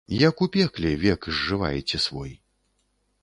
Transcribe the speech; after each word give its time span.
Як 0.19 0.35
у 0.45 0.45
пекле, 0.55 0.93
век 1.03 1.27
зжываеце 1.39 1.97
свой. 2.07 2.31